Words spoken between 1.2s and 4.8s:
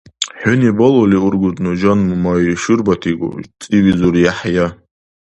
ургудну, жан Мумай, шурбатигу,— цӀивизур ЯхӀъя.